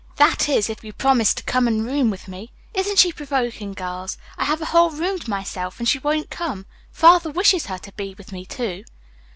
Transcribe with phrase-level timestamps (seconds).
[0.15, 2.51] "That is, if you promise to come and room with me.
[2.73, 4.17] Isn't she provoking, girls?
[4.35, 6.65] I have a whole room to myself and she won't come.
[6.91, 8.83] Father wishes her to be with me, too."